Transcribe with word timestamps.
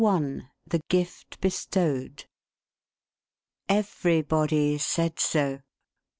THE 0.65 0.81
GIFT 0.89 1.39
BESTOWED. 1.41 2.25
EVERYBODY 3.69 4.79
said 4.79 5.19
so. 5.19 5.59